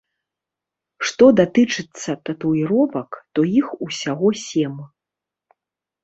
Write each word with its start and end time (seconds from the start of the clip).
Што 1.07 1.25
датычыцца 1.39 2.15
татуіровак, 2.29 3.11
то 3.39 3.45
іх 3.59 3.67
усяго 3.89 4.27
сем. 4.45 4.75